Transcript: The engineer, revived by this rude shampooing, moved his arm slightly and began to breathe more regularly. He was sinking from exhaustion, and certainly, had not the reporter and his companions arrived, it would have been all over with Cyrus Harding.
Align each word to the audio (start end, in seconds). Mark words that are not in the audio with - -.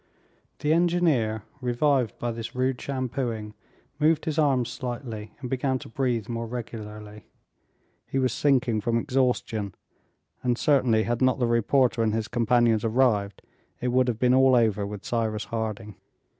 The 0.61 0.73
engineer, 0.73 1.43
revived 1.61 2.17
by 2.17 2.31
this 2.31 2.55
rude 2.55 2.81
shampooing, 2.81 3.53
moved 3.99 4.25
his 4.25 4.39
arm 4.39 4.65
slightly 4.65 5.31
and 5.39 5.47
began 5.47 5.77
to 5.77 5.89
breathe 5.89 6.27
more 6.27 6.47
regularly. 6.47 7.27
He 8.07 8.17
was 8.17 8.33
sinking 8.33 8.81
from 8.81 8.97
exhaustion, 8.97 9.75
and 10.41 10.57
certainly, 10.57 11.03
had 11.03 11.21
not 11.21 11.37
the 11.37 11.45
reporter 11.45 12.01
and 12.01 12.15
his 12.15 12.27
companions 12.27 12.83
arrived, 12.83 13.43
it 13.79 13.89
would 13.89 14.07
have 14.07 14.17
been 14.17 14.33
all 14.33 14.55
over 14.55 14.87
with 14.87 15.05
Cyrus 15.05 15.43
Harding. 15.45 15.93